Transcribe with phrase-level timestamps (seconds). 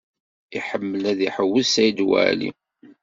[0.57, 2.49] Iḥemmel ad iḥewwes Saɛid Waɛli.